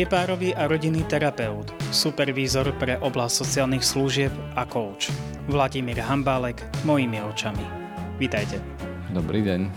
Je 0.00 0.08
párový 0.08 0.56
a 0.56 0.64
rodinný 0.64 1.04
terapeut, 1.04 1.68
supervízor 1.92 2.72
pre 2.80 2.96
oblasť 3.04 3.44
sociálnych 3.44 3.84
služieb 3.84 4.32
a 4.56 4.64
coach. 4.64 5.12
Vladimír 5.44 6.00
Hambálek, 6.00 6.56
mojimi 6.88 7.20
očami. 7.20 7.60
Vítajte. 8.16 8.56
Dobrý 9.12 9.44
deň. 9.44 9.68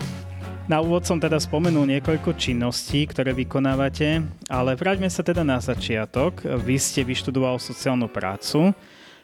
Na 0.64 0.80
úvod 0.80 1.04
som 1.04 1.20
teda 1.20 1.36
spomenul 1.36 1.84
niekoľko 1.92 2.40
činností, 2.40 3.04
ktoré 3.04 3.36
vykonávate, 3.36 4.24
ale 4.48 4.72
vráťme 4.72 5.12
sa 5.12 5.20
teda 5.20 5.44
na 5.44 5.60
začiatok. 5.60 6.40
Vy 6.40 6.80
ste 6.80 7.04
vyštudoval 7.04 7.60
sociálnu 7.60 8.08
prácu. 8.08 8.72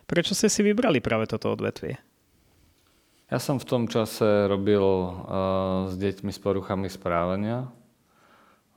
Prečo 0.05 0.37
ste 0.37 0.53
si 0.53 0.61
vybrali 0.61 1.01
práve 1.01 1.25
toto 1.25 1.49
odvetvie? 1.49 1.97
Ja 3.33 3.41
som 3.41 3.57
v 3.57 3.65
tom 3.65 3.89
čase 3.89 4.45
robil 4.53 4.85
uh, 4.85 5.89
s 5.89 5.97
deťmi 5.97 6.29
s 6.29 6.37
poruchami 6.45 6.93
správania 6.93 7.73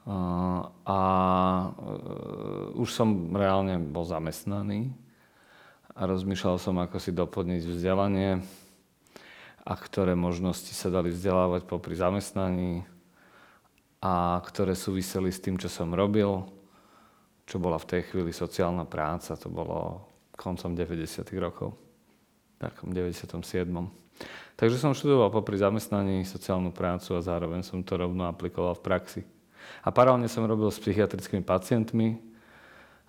e, 0.08 0.12
už 2.84 2.92
som 2.92 3.32
reálne 3.32 3.80
bol 3.80 4.04
zamestnaný 4.04 4.92
a 5.96 6.04
rozmýšľal 6.04 6.60
som, 6.60 6.76
ako 6.84 7.00
si 7.00 7.16
doplniť 7.16 7.64
vzdelanie 7.64 8.44
a 9.64 9.74
ktoré 9.80 10.20
možnosti 10.20 10.76
sa 10.76 10.92
dali 10.92 11.08
vzdelávať 11.16 11.64
popri 11.64 11.96
zamestnaní 11.96 12.84
a 14.04 14.36
ktoré 14.44 14.76
súviseli 14.76 15.32
s 15.32 15.40
tým, 15.40 15.56
čo 15.56 15.72
som 15.72 15.96
robil, 15.96 16.44
čo 17.48 17.56
bola 17.56 17.80
v 17.80 17.88
tej 17.88 18.02
chvíli 18.12 18.36
sociálna 18.36 18.84
práca, 18.84 19.40
to 19.40 19.48
bolo 19.48 20.04
koncom 20.36 20.76
90. 20.76 21.24
rokov, 21.40 21.72
takom 22.60 22.92
97. 22.92 23.64
Takže 24.60 24.76
som 24.76 24.92
študoval 24.92 25.32
popri 25.32 25.56
zamestnaní 25.56 26.28
sociálnu 26.28 26.76
prácu 26.76 27.16
a 27.16 27.24
zároveň 27.24 27.64
som 27.64 27.80
to 27.80 27.96
rovno 27.96 28.28
aplikoval 28.28 28.76
v 28.76 28.84
praxi. 28.84 29.22
A 29.88 29.96
paralelne 29.96 30.28
som 30.28 30.44
robil 30.44 30.68
s 30.68 30.84
psychiatrickými 30.84 31.42
pacientmi, 31.48 32.33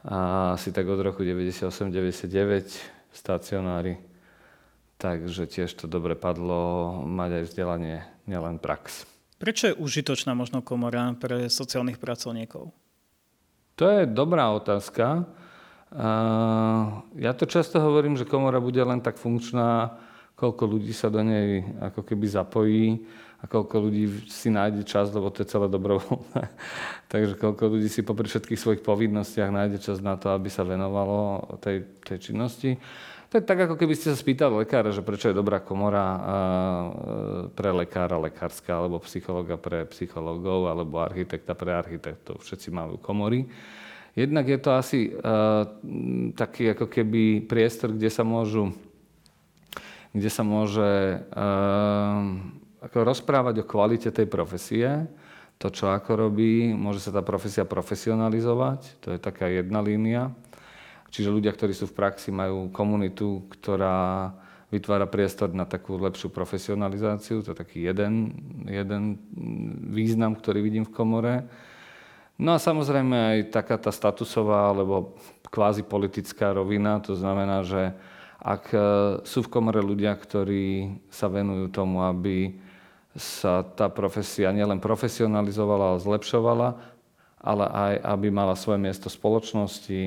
a 0.05 0.53
asi 0.53 0.69
tak 0.69 0.85
od 0.85 1.01
roku 1.01 1.25
98-99 1.25 2.29
v 3.09 3.15
stacionári. 3.17 3.95
Takže 5.01 5.49
tiež 5.49 5.73
to 5.75 5.89
dobre 5.89 6.15
padlo 6.15 6.93
mať 7.09 7.31
aj 7.41 7.45
vzdelanie, 7.51 7.97
nielen 8.29 8.61
prax. 8.63 9.09
Prečo 9.41 9.73
je 9.73 9.75
užitočná 9.75 10.33
možno 10.33 10.63
komora 10.63 11.13
pre 11.19 11.51
sociálnych 11.51 11.99
pracovníkov? 11.99 12.71
To 13.75 13.85
je 13.91 14.07
dobrá 14.07 14.55
otázka. 14.55 15.27
Ja 17.19 17.33
to 17.35 17.45
často 17.45 17.83
hovorím, 17.83 18.15
že 18.15 18.29
komora 18.29 18.63
bude 18.63 18.79
len 18.79 19.03
tak 19.03 19.19
funkčná, 19.19 19.99
koľko 20.39 20.79
ľudí 20.79 20.95
sa 20.95 21.11
do 21.11 21.23
nej 21.23 21.67
ako 21.83 22.07
keby 22.07 22.27
zapojí 22.31 23.03
a 23.45 23.49
koľko 23.49 23.77
ľudí 23.77 24.25
si 24.33 24.49
nájde 24.49 24.89
čas, 24.89 25.13
lebo 25.13 25.29
to 25.29 25.45
je 25.45 25.53
celé 25.53 25.69
dobrovoľné. 25.69 26.49
Takže 27.13 27.37
koľko 27.37 27.77
ľudí 27.77 27.93
si 27.93 28.01
popri 28.01 28.25
všetkých 28.25 28.57
svojich 28.57 28.81
povinnostiach 28.81 29.53
nájde 29.53 29.85
čas 29.85 30.01
na 30.01 30.17
to, 30.17 30.33
aby 30.33 30.49
sa 30.49 30.65
venovalo 30.65 31.45
tej, 31.61 31.85
tej 32.09 32.33
činnosti. 32.33 32.81
To 33.29 33.37
je 33.37 33.45
tak, 33.45 33.69
ako 33.69 33.77
keby 33.77 33.93
ste 33.93 34.15
sa 34.15 34.17
spýtali 34.17 34.65
lekára, 34.65 34.97
že 34.97 35.05
prečo 35.05 35.29
je 35.29 35.37
dobrá 35.37 35.61
komora 35.61 36.07
pre 37.53 37.69
lekára 37.75 38.17
lekárska, 38.17 38.71
alebo 38.73 39.03
psychologa 39.05 39.61
pre 39.61 39.85
psychológov, 39.93 40.71
alebo 40.71 41.05
architekta 41.05 41.53
pre 41.53 41.77
architektov. 41.77 42.41
Všetci 42.41 42.73
majú 42.73 42.97
komory. 42.97 43.45
Jednak 44.15 44.47
je 44.47 44.59
to 44.63 44.71
asi 44.73 45.11
uh, 45.11 45.67
taký 46.39 46.73
ako 46.73 46.87
keby 46.87 47.43
priestor, 47.45 47.91
kde 47.91 48.09
sa 48.09 48.23
môžu 48.23 48.71
kde 50.15 50.31
sa 50.31 50.47
môže 50.47 51.27
uh, 51.35 52.23
ako 52.85 53.09
rozprávať 53.09 53.65
o 53.65 53.69
kvalite 53.69 54.13
tej 54.13 54.29
profesie, 54.29 55.09
to, 55.57 55.73
čo 55.73 55.89
ako 55.89 56.29
robí, 56.29 56.75
môže 56.77 57.01
sa 57.01 57.15
tá 57.15 57.23
profesia 57.25 57.65
profesionalizovať, 57.65 59.01
to 59.01 59.17
je 59.17 59.19
taká 59.23 59.49
jedna 59.49 59.81
línia. 59.81 60.35
Čiže 61.15 61.31
ľudia, 61.31 61.55
ktorí 61.55 61.73
sú 61.73 61.87
v 61.89 61.97
praxi, 61.97 62.35
majú 62.35 62.69
komunitu, 62.75 63.47
ktorá 63.49 64.35
vytvára 64.75 65.07
priestor 65.07 65.55
na 65.55 65.63
takú 65.63 65.95
lepšiu 65.95 66.35
profesionalizáciu, 66.35 67.47
to 67.47 67.55
je 67.55 67.59
taký 67.63 67.87
jeden, 67.87 68.35
jeden 68.67 69.23
význam, 69.95 70.35
ktorý 70.35 70.59
vidím 70.59 70.83
v 70.83 70.95
komore. 70.95 71.35
No 72.35 72.59
a 72.59 72.59
samozrejme 72.59 73.15
aj 73.15 73.39
taká 73.55 73.79
tá 73.79 73.95
statusová 73.95 74.75
alebo 74.75 75.15
kvázi 75.55 75.87
politická 75.87 76.51
rovina, 76.51 76.99
to 76.99 77.15
znamená, 77.15 77.63
že 77.63 77.95
ak 78.43 78.75
sú 79.23 79.47
v 79.47 79.53
komore 79.55 79.79
ľudia, 79.79 80.11
ktorí 80.19 80.99
sa 81.15 81.31
venujú 81.31 81.71
tomu, 81.71 82.03
aby 82.03 82.59
sa 83.15 83.63
tá 83.63 83.87
profesia 83.87 84.51
nielen 84.51 84.83
profesionalizovala, 84.83 85.95
ale 85.95 86.03
zlepšovala, 86.03 86.69
ale 87.39 87.65
aj 87.71 87.95
aby 88.03 88.29
mala 88.35 88.59
svoje 88.59 88.83
miesto 88.83 89.07
v 89.07 89.17
spoločnosti. 89.19 90.03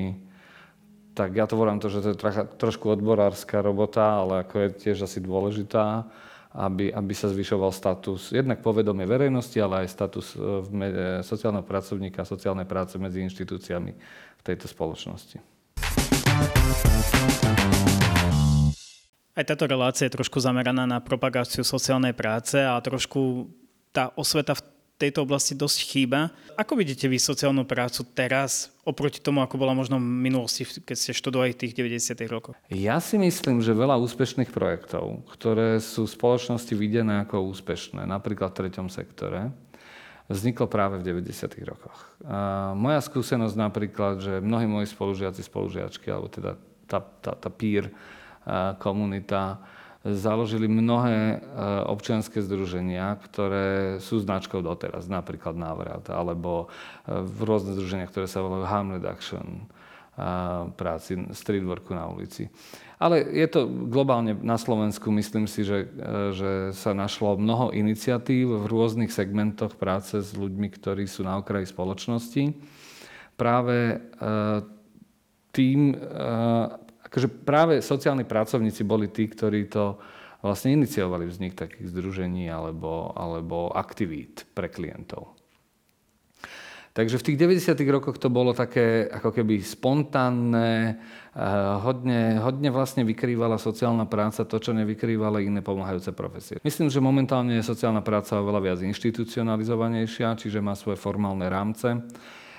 Tak 1.16 1.34
ja 1.34 1.48
to 1.48 1.56
volám 1.56 1.80
to, 1.80 1.88
že 1.88 2.04
to 2.04 2.08
je 2.14 2.20
trocha, 2.20 2.44
trošku 2.46 2.92
odborárska 2.92 3.64
robota, 3.64 4.22
ale 4.22 4.44
ako 4.44 4.54
je 4.60 4.68
tiež 4.76 5.08
asi 5.08 5.18
dôležitá, 5.24 6.04
aby, 6.52 6.92
aby 6.92 7.12
sa 7.16 7.32
zvyšoval 7.32 7.72
status, 7.72 8.32
jednak 8.32 8.60
povedomie 8.64 9.04
verejnosti, 9.04 9.56
ale 9.60 9.84
aj 9.84 9.88
status 9.92 10.26
e, 10.34 10.38
v 10.38 10.68
me, 10.72 10.88
sociálneho 11.24 11.64
pracovníka 11.64 12.24
a 12.24 12.28
sociálnej 12.28 12.64
práce 12.64 12.96
medzi 13.00 13.24
inštitúciami 13.24 13.92
v 14.38 14.42
tejto 14.42 14.68
spoločnosti. 14.68 15.40
Aj 19.38 19.46
táto 19.46 19.70
relácia 19.70 20.10
je 20.10 20.18
trošku 20.18 20.42
zameraná 20.42 20.82
na 20.82 20.98
propagáciu 20.98 21.62
sociálnej 21.62 22.10
práce 22.10 22.58
a 22.58 22.74
trošku 22.82 23.46
tá 23.94 24.10
osveta 24.18 24.58
v 24.58 24.66
tejto 24.98 25.22
oblasti 25.22 25.54
dosť 25.54 25.78
chýba. 25.78 26.34
Ako 26.58 26.74
vidíte 26.74 27.06
vy 27.06 27.22
sociálnu 27.22 27.62
prácu 27.62 28.02
teraz 28.18 28.74
oproti 28.82 29.22
tomu, 29.22 29.38
ako 29.38 29.54
bola 29.62 29.78
možno 29.78 30.02
v 30.02 30.10
minulosti, 30.26 30.66
keď 30.66 30.96
ste 30.98 31.14
študovali 31.14 31.54
tých 31.54 31.70
90. 31.70 32.18
rokoch? 32.26 32.58
Ja 32.66 32.98
si 32.98 33.14
myslím, 33.14 33.62
že 33.62 33.78
veľa 33.78 33.94
úspešných 34.02 34.50
projektov, 34.50 35.22
ktoré 35.30 35.78
sú 35.78 36.10
v 36.10 36.18
spoločnosti 36.18 36.74
videné 36.74 37.22
ako 37.22 37.54
úspešné, 37.54 38.10
napríklad 38.10 38.50
v 38.50 38.66
treťom 38.66 38.90
sektore, 38.90 39.54
vzniklo 40.26 40.66
práve 40.66 40.98
v 40.98 41.14
90. 41.14 41.46
rokoch. 41.62 42.10
A 42.26 42.74
moja 42.74 42.98
skúsenosť 42.98 43.54
napríklad, 43.54 44.18
že 44.18 44.42
mnohí 44.42 44.66
moji 44.66 44.90
spolužiaci, 44.90 45.46
spolužiačky, 45.46 46.10
alebo 46.10 46.26
teda 46.26 46.58
tá, 46.90 46.98
tá, 47.22 47.38
tá 47.38 47.46
peer 47.54 47.94
komunita 48.80 49.60
založili 50.06 50.70
mnohé 50.70 51.18
e, 51.18 51.36
občianské 51.90 52.38
združenia, 52.38 53.18
ktoré 53.18 53.98
sú 53.98 54.22
značkou 54.22 54.62
doteraz, 54.62 55.10
napríklad 55.10 55.58
Návrat, 55.58 56.06
alebo 56.08 56.70
e, 57.04 57.18
v 57.18 57.38
rôzne 57.42 57.74
združenia, 57.74 58.06
ktoré 58.06 58.30
sa 58.30 58.44
volajú 58.44 58.64
Harm 58.66 58.94
Reduction, 58.94 59.68
práci 60.74 61.14
streetworku 61.30 61.94
na 61.94 62.10
ulici. 62.10 62.50
Ale 62.98 63.22
je 63.22 63.46
to 63.46 63.70
globálne 63.70 64.34
na 64.42 64.58
Slovensku, 64.58 65.14
myslím 65.14 65.46
si, 65.46 65.62
že, 65.62 65.86
e, 65.86 66.34
že 66.34 66.50
sa 66.74 66.90
našlo 66.90 67.38
mnoho 67.38 67.70
iniciatív 67.70 68.66
v 68.66 68.66
rôznych 68.66 69.14
segmentoch 69.14 69.78
práce 69.78 70.18
s 70.18 70.34
ľuďmi, 70.34 70.74
ktorí 70.74 71.06
sú 71.06 71.22
na 71.22 71.38
okraji 71.38 71.70
spoločnosti. 71.70 72.50
Práve 73.38 74.02
tým 75.54 75.94
akože 77.08 77.28
práve 77.44 77.80
sociálni 77.80 78.28
pracovníci 78.28 78.84
boli 78.84 79.08
tí, 79.08 79.26
ktorí 79.26 79.66
to 79.68 79.96
vlastne 80.44 80.76
iniciovali 80.78 81.26
vznik 81.26 81.58
takých 81.58 81.90
združení 81.90 82.46
alebo, 82.46 83.10
alebo 83.16 83.74
aktivít 83.74 84.46
pre 84.54 84.70
klientov. 84.70 85.34
Takže 86.98 87.14
v 87.22 87.26
tých 87.30 87.38
90. 87.38 87.78
rokoch 87.94 88.18
to 88.18 88.26
bolo 88.26 88.50
také 88.50 89.06
ako 89.06 89.30
keby 89.30 89.62
spontánne, 89.62 90.98
eh, 90.98 91.74
hodne, 91.78 92.42
hodne 92.42 92.74
vlastne 92.74 93.06
vykrývala 93.06 93.54
sociálna 93.54 94.02
práca 94.10 94.42
to, 94.42 94.58
čo 94.58 94.74
nevykrývali 94.74 95.46
iné 95.46 95.62
pomáhajúce 95.62 96.10
profesie. 96.10 96.58
Myslím, 96.66 96.90
že 96.90 96.98
momentálne 96.98 97.54
je 97.54 97.62
sociálna 97.62 98.02
práca 98.02 98.42
oveľa 98.42 98.60
viac 98.74 98.78
inštitucionalizovanejšia, 98.82 100.42
čiže 100.42 100.58
má 100.58 100.74
svoje 100.74 100.98
formálne 100.98 101.46
rámce 101.46 102.02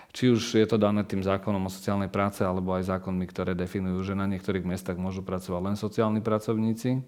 či 0.09 0.33
už 0.33 0.57
je 0.57 0.65
to 0.65 0.81
dané 0.81 1.05
tým 1.05 1.21
zákonom 1.21 1.69
o 1.69 1.73
sociálnej 1.73 2.09
práce, 2.09 2.41
alebo 2.41 2.73
aj 2.73 2.89
zákonmi, 2.89 3.25
ktoré 3.29 3.53
definujú, 3.53 4.01
že 4.01 4.17
na 4.17 4.25
niektorých 4.25 4.65
miestach 4.65 4.97
môžu 4.97 5.21
pracovať 5.21 5.61
len 5.61 5.77
sociálni 5.77 6.21
pracovníci. 6.21 7.05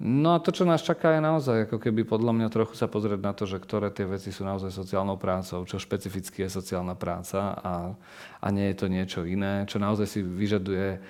No 0.00 0.32
a 0.32 0.40
to, 0.40 0.48
čo 0.48 0.64
nás 0.64 0.80
čaká, 0.80 1.12
je 1.12 1.20
naozaj 1.20 1.68
ako 1.68 1.76
keby 1.76 2.08
podľa 2.08 2.32
mňa 2.32 2.48
trochu 2.48 2.72
sa 2.72 2.88
pozrieť 2.88 3.20
na 3.20 3.36
to, 3.36 3.44
že 3.44 3.60
ktoré 3.60 3.92
tie 3.92 4.08
veci 4.08 4.32
sú 4.32 4.48
naozaj 4.48 4.72
sociálnou 4.72 5.20
prácou, 5.20 5.60
čo 5.68 5.76
špecificky 5.76 6.48
je 6.48 6.56
sociálna 6.56 6.96
práca 6.96 7.52
a, 7.52 7.92
a 8.40 8.46
nie 8.48 8.72
je 8.72 8.76
to 8.80 8.86
niečo 8.88 9.20
iné, 9.28 9.68
čo 9.68 9.76
naozaj 9.76 10.08
si 10.08 10.24
vyžaduje 10.24 10.96
eh, 10.96 11.00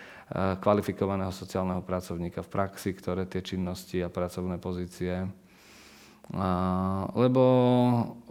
kvalifikovaného 0.59 1.31
sociálneho 1.31 1.87
pracovníka 1.87 2.43
v 2.43 2.51
praxi, 2.51 2.91
ktoré 2.91 3.31
tie 3.31 3.47
činnosti 3.47 4.03
a 4.03 4.11
pracovné 4.11 4.59
pozície 4.59 5.23
lebo 7.11 7.43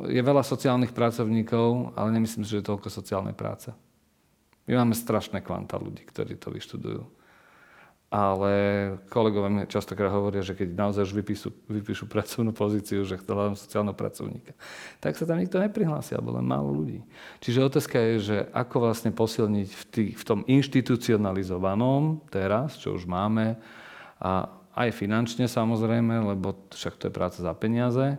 je 0.08 0.22
veľa 0.24 0.40
sociálnych 0.40 0.96
pracovníkov, 0.96 2.00
ale 2.00 2.16
nemyslím 2.16 2.48
si, 2.48 2.56
že 2.56 2.64
je 2.64 2.70
toľko 2.72 2.88
sociálnej 2.88 3.36
práce. 3.36 3.76
My 4.72 4.80
máme 4.80 4.96
strašné 4.96 5.44
kvanta 5.44 5.76
ľudí, 5.76 6.08
ktorí 6.08 6.40
to 6.40 6.54
vyštudujú. 6.54 7.04
ale 8.10 8.54
kolegovia 9.14 9.50
mi 9.54 9.62
častokrát 9.70 10.10
hovoria, 10.10 10.42
že 10.42 10.58
keď 10.58 10.74
naozaj 10.74 11.06
už 11.06 11.14
vypíšu, 11.14 11.50
vypíšu 11.70 12.10
pracovnú 12.10 12.58
pozíciu, 12.58 13.06
že 13.06 13.22
hľadám 13.22 13.54
sociálneho 13.54 13.94
pracovníka, 13.94 14.58
tak 14.98 15.14
sa 15.14 15.30
tam 15.30 15.38
nikto 15.38 15.62
neprihlási, 15.62 16.18
alebo 16.18 16.34
len 16.34 16.42
málo 16.42 16.74
ľudí. 16.74 17.06
Čiže 17.38 17.70
otázka 17.70 18.02
je, 18.02 18.16
že 18.18 18.38
ako 18.50 18.90
vlastne 18.90 19.14
posilniť 19.14 19.70
v, 19.70 19.84
tý, 19.94 20.06
v 20.18 20.24
tom 20.26 20.42
inštitucionalizovanom 20.50 22.26
teraz, 22.34 22.82
čo 22.82 22.98
už 22.98 23.06
máme, 23.06 23.62
a 24.20 24.52
aj 24.80 24.96
finančne 24.96 25.52
samozrejme, 25.52 26.32
lebo 26.32 26.56
však 26.72 26.96
to 26.96 27.12
je 27.12 27.14
práca 27.14 27.40
za 27.44 27.52
peniaze, 27.52 28.16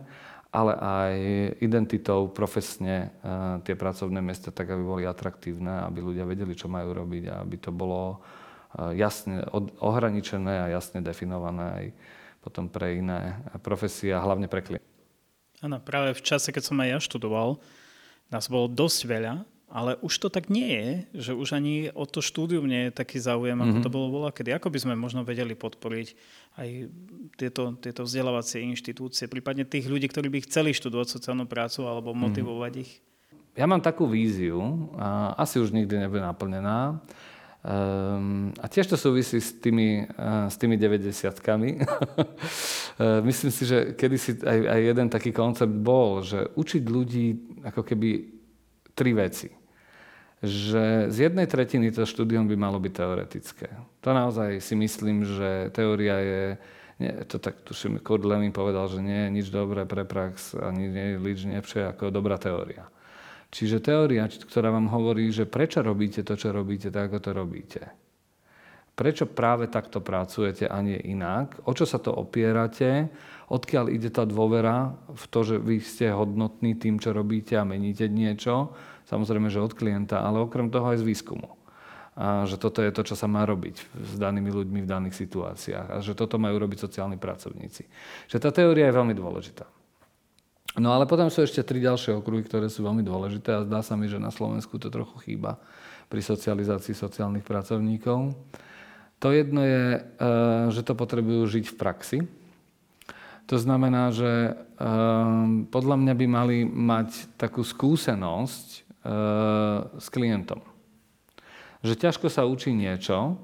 ale 0.53 0.73
aj 0.77 1.15
identitou 1.63 2.29
profesne 2.29 3.09
e, 3.09 3.65
tie 3.65 3.73
pracovné 3.73 4.21
miesta 4.21 4.53
tak, 4.53 4.69
aby 4.69 4.83
boli 4.85 5.03
atraktívne, 5.09 5.81
aby 5.89 6.05
ľudia 6.05 6.29
vedeli, 6.29 6.53
čo 6.53 6.69
majú 6.69 6.93
robiť 6.93 7.23
a 7.33 7.41
aby 7.41 7.55
to 7.57 7.73
bolo 7.73 8.21
jasne 8.95 9.43
ohraničené 9.83 10.63
a 10.67 10.71
jasne 10.71 11.03
definované 11.03 11.65
aj 11.75 11.85
potom 12.41 12.71
pre 12.71 12.97
iné 12.97 13.37
profesie 13.61 14.09
a 14.15 14.23
hlavne 14.23 14.47
pre 14.47 14.63
klientov. 14.63 14.89
Áno, 15.61 15.77
práve 15.77 16.17
v 16.17 16.25
čase, 16.25 16.49
keď 16.49 16.63
som 16.65 16.81
aj 16.81 16.89
ja 16.89 16.99
študoval, 17.03 17.61
nás 18.33 18.49
bolo 18.49 18.65
dosť 18.65 18.99
veľa, 19.05 19.33
ale 19.71 19.95
už 20.03 20.13
to 20.19 20.27
tak 20.27 20.51
nie 20.51 20.67
je, 20.67 20.87
že 21.15 21.31
už 21.31 21.55
ani 21.55 21.87
o 21.95 22.03
to 22.03 22.19
štúdium 22.19 22.67
nie 22.67 22.91
je 22.91 22.91
taký 22.91 23.23
záujem, 23.23 23.55
ako 23.55 23.79
mm-hmm. 23.79 23.85
to 23.87 23.95
bolo 23.95 24.07
bola 24.11 24.29
kedy. 24.35 24.51
Ako 24.51 24.67
by 24.67 24.83
sme 24.83 24.93
možno 24.99 25.23
vedeli 25.23 25.55
podporiť 25.55 26.07
aj 26.59 26.69
tieto, 27.39 27.79
tieto 27.79 28.03
vzdelávacie 28.03 28.59
inštitúcie, 28.67 29.31
prípadne 29.31 29.63
tých 29.63 29.87
ľudí, 29.87 30.11
ktorí 30.11 30.27
by 30.27 30.43
chceli 30.43 30.75
študovať 30.75 31.07
sociálnu 31.15 31.47
prácu 31.47 31.87
alebo 31.87 32.11
mhm. 32.11 32.19
motivovať 32.19 32.71
mm-hmm. 32.75 32.83
ich? 32.83 32.91
Ja 33.55 33.67
mám 33.67 33.83
takú 33.83 34.07
víziu, 34.07 34.91
a 34.95 35.35
asi 35.35 35.59
už 35.59 35.75
nikdy 35.75 36.07
nebude 36.07 36.23
naplnená, 36.23 36.99
Um, 37.61 38.49
a 38.57 38.65
tiež 38.65 38.89
to 38.89 38.97
súvisí 38.97 39.37
s 39.37 39.53
tými, 39.61 40.09
uh, 40.17 40.49
s 40.49 40.57
tými 40.57 40.81
90-kami. 40.81 41.77
uh, 41.77 43.21
myslím 43.29 43.51
si, 43.53 43.69
že 43.69 43.93
kedysi 43.93 44.41
aj, 44.41 44.59
aj 44.65 44.79
jeden 44.81 45.07
taký 45.13 45.29
koncept 45.29 45.69
bol, 45.69 46.25
že 46.25 46.49
učiť 46.57 46.81
ľudí 46.81 47.27
ako 47.61 47.85
keby 47.85 48.09
tri 48.97 49.13
veci. 49.13 49.60
Že 50.41 51.13
z 51.13 51.17
jednej 51.29 51.45
tretiny 51.45 51.93
to 51.93 52.01
štúdium 52.01 52.49
by 52.49 52.57
malo 52.57 52.81
byť 52.81 52.93
teoretické. 52.97 53.69
To 54.01 54.09
naozaj 54.09 54.57
si 54.57 54.73
myslím, 54.73 55.21
že 55.21 55.69
teória 55.69 56.17
je 56.17 56.43
nie, 57.01 57.09
to 57.25 57.41
tak 57.41 57.65
tuším, 57.65 57.97
Kurt 58.05 58.21
Lewin 58.21 58.53
povedal, 58.53 58.85
že 58.85 59.01
nie 59.01 59.25
je 59.25 59.33
nič 59.33 59.47
dobré 59.49 59.89
pre 59.89 60.05
prax 60.05 60.53
ani 60.53 60.85
nie 60.85 61.05
je 61.13 61.17
nič 61.17 61.39
lepšie 61.49 61.89
ako 61.89 62.13
dobrá 62.13 62.37
teória. 62.37 62.85
Čiže 63.51 63.81
teória, 63.81 64.29
ktorá 64.29 64.69
vám 64.69 64.87
hovorí, 64.93 65.33
že 65.33 65.49
prečo 65.49 65.81
robíte 65.81 66.21
to, 66.21 66.37
čo 66.37 66.53
robíte, 66.53 66.93
tak 66.93 67.09
ako 67.09 67.17
to 67.19 67.31
robíte. 67.33 67.81
Prečo 68.93 69.25
práve 69.25 69.65
takto 69.65 69.97
pracujete 69.97 70.69
a 70.69 70.77
nie 70.79 70.95
inak? 71.09 71.57
O 71.65 71.73
čo 71.73 71.89
sa 71.89 71.97
to 71.97 72.13
opierate? 72.13 73.09
Odkiaľ 73.49 73.89
ide 73.91 74.13
tá 74.13 74.23
dôvera 74.23 74.93
v 75.09 75.25
to, 75.27 75.41
že 75.41 75.55
vy 75.57 75.81
ste 75.81 76.13
hodnotní 76.13 76.77
tým, 76.77 77.01
čo 77.01 77.11
robíte 77.11 77.57
a 77.57 77.67
meníte 77.67 78.05
niečo? 78.07 78.71
Samozrejme, 79.11 79.51
že 79.51 79.59
od 79.59 79.75
klienta, 79.75 80.23
ale 80.23 80.39
okrem 80.39 80.71
toho 80.71 80.95
aj 80.95 81.03
z 81.03 81.07
výskumu. 81.11 81.59
A 82.15 82.47
že 82.47 82.55
toto 82.55 82.79
je 82.79 82.91
to, 82.91 83.03
čo 83.03 83.15
sa 83.19 83.27
má 83.27 83.43
robiť 83.43 83.75
s 83.91 84.15
danými 84.15 84.51
ľuďmi 84.51 84.79
v 84.83 84.87
daných 84.87 85.19
situáciách. 85.19 85.87
A 85.91 85.95
že 85.99 86.15
toto 86.15 86.39
majú 86.39 86.59
robiť 86.63 86.87
sociálni 86.87 87.19
pracovníci. 87.19 87.87
Že 88.31 88.37
tá 88.39 88.49
teória 88.55 88.87
je 88.87 88.95
veľmi 88.95 89.15
dôležitá. 89.15 89.67
No 90.79 90.95
ale 90.95 91.03
potom 91.03 91.27
sú 91.27 91.43
ešte 91.43 91.59
tri 91.67 91.83
ďalšie 91.83 92.15
okruhy, 92.15 92.47
ktoré 92.47 92.71
sú 92.71 92.87
veľmi 92.87 93.03
dôležité 93.03 93.51
a 93.51 93.67
zdá 93.67 93.83
sa 93.83 93.99
mi, 93.99 94.07
že 94.07 94.15
na 94.15 94.31
Slovensku 94.31 94.79
to 94.79 94.87
trochu 94.87 95.19
chýba 95.27 95.59
pri 96.07 96.23
socializácii 96.23 96.95
sociálnych 96.95 97.43
pracovníkov. 97.43 98.31
To 99.19 99.27
jedno 99.35 99.63
je, 99.67 99.99
e, 99.99 100.29
že 100.71 100.81
to 100.87 100.95
potrebujú 100.95 101.43
žiť 101.47 101.65
v 101.71 101.75
praxi. 101.75 102.19
To 103.51 103.59
znamená, 103.59 104.15
že 104.15 104.31
e, 104.31 104.51
podľa 105.67 105.95
mňa 105.99 106.13
by 106.15 106.25
mali 106.31 106.57
mať 106.63 107.35
takú 107.35 107.67
skúsenosť 107.67 108.90
s 109.97 110.07
klientom. 110.13 110.61
Že 111.81 111.93
ťažko 111.97 112.27
sa 112.29 112.45
učí 112.45 112.73
niečo, 112.73 113.41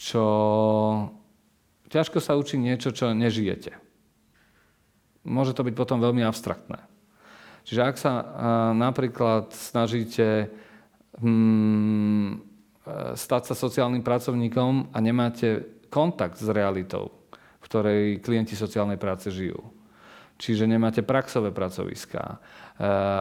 čo... 0.00 0.24
Ťažko 1.88 2.20
sa 2.20 2.36
učí 2.36 2.60
niečo, 2.60 2.92
čo 2.92 3.12
nežijete 3.12 3.88
môže 5.28 5.52
to 5.52 5.62
byť 5.62 5.74
potom 5.76 6.00
veľmi 6.00 6.24
abstraktné. 6.24 6.80
Čiže 7.68 7.80
ak 7.84 7.96
sa 8.00 8.12
napríklad 8.72 9.52
snažíte 9.52 10.48
hmm, 11.20 12.40
stať 13.12 13.52
sa 13.52 13.54
sociálnym 13.54 14.00
pracovníkom 14.00 14.96
a 14.96 14.98
nemáte 15.04 15.84
kontakt 15.92 16.40
s 16.40 16.48
realitou, 16.48 17.12
v 17.60 17.64
ktorej 17.68 18.02
klienti 18.24 18.56
sociálnej 18.56 18.96
práce 18.96 19.28
žijú. 19.28 19.60
Čiže 20.40 20.64
nemáte 20.64 21.04
praxové 21.04 21.52
pracoviská, 21.52 22.40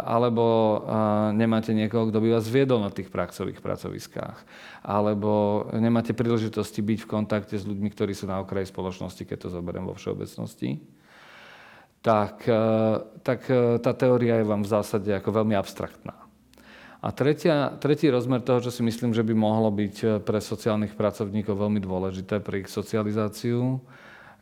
alebo 0.05 0.85
nemáte 1.33 1.73
niekoho, 1.73 2.13
kto 2.13 2.21
by 2.21 2.37
vás 2.37 2.45
viedol 2.45 2.85
na 2.85 2.93
tých 2.93 3.09
praxových 3.09 3.57
pracoviskách, 3.57 4.37
alebo 4.85 5.65
nemáte 5.73 6.13
príležitosti 6.13 6.85
byť 6.85 6.99
v 7.01 7.09
kontakte 7.09 7.57
s 7.57 7.65
ľuďmi, 7.65 7.89
ktorí 7.89 8.13
sú 8.13 8.29
na 8.29 8.37
okraji 8.37 8.69
spoločnosti, 8.69 9.25
keď 9.25 9.49
to 9.49 9.49
zoberiem 9.49 9.89
vo 9.89 9.97
všeobecnosti, 9.97 10.77
tak, 12.05 12.45
e, 12.45 12.63
tak 13.25 13.49
tá 13.81 13.91
teória 13.97 14.37
je 14.37 14.45
vám 14.45 14.61
v 14.61 14.69
zásade 14.69 15.09
ako 15.09 15.41
veľmi 15.41 15.57
abstraktná. 15.57 16.13
A 17.01 17.13
tretia, 17.13 17.77
tretí 17.77 18.09
rozmer 18.09 18.41
toho, 18.41 18.61
čo 18.61 18.73
si 18.73 18.81
myslím, 18.81 19.13
že 19.13 19.21
by 19.25 19.33
mohlo 19.33 19.69
byť 19.69 20.21
pre 20.25 20.41
sociálnych 20.41 20.97
pracovníkov 20.97 21.53
veľmi 21.53 21.81
dôležité 21.81 22.41
pre 22.41 22.65
ich 22.65 22.69
socializáciu, 22.69 23.81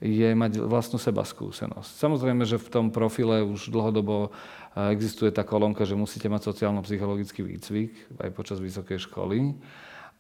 je 0.04 0.28
mať 0.36 0.60
vlastnú 0.60 1.00
seba 1.00 1.24
skúsenosť. 1.24 1.88
Samozrejme, 1.88 2.44
že 2.44 2.60
v 2.60 2.68
tom 2.68 2.86
profile 2.92 3.44
už 3.48 3.72
dlhodobo 3.72 4.36
existuje 4.76 5.32
tá 5.32 5.48
kolónka, 5.48 5.88
že 5.88 5.96
musíte 5.96 6.28
mať 6.28 6.52
sociálno-psychologický 6.52 7.48
výcvik 7.48 8.20
aj 8.20 8.30
počas 8.36 8.60
vysokej 8.60 9.08
školy, 9.08 9.56